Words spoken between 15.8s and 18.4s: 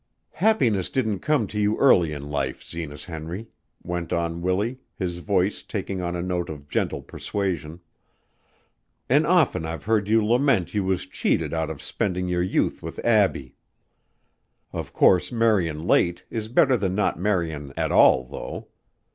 late is better than not marryin' at all,